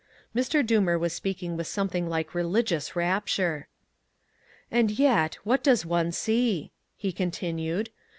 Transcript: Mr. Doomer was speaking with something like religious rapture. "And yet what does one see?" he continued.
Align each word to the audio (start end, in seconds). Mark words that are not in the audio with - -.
Mr. 0.35 0.65
Doomer 0.65 0.99
was 0.99 1.13
speaking 1.13 1.55
with 1.55 1.67
something 1.67 2.09
like 2.09 2.33
religious 2.33 2.95
rapture. 2.95 3.67
"And 4.71 4.89
yet 4.89 5.35
what 5.43 5.63
does 5.63 5.85
one 5.85 6.11
see?" 6.11 6.71
he 6.97 7.11
continued. 7.11 7.91